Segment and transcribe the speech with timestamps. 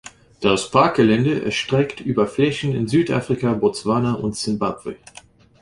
[0.39, 4.95] Das Parkgelände erstreckt über Flächen in Südafrika, Botswana und Simbabwe.